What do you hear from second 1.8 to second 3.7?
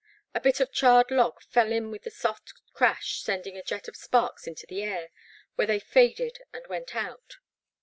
with a soft crash send ing a